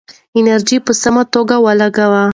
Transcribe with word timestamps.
انرژي 0.39 0.77
په 0.85 0.91
سمه 1.01 1.23
توګه 1.33 1.55
ولګوئ. 1.65 2.23